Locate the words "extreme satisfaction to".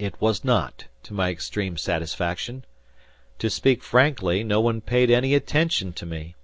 1.30-3.48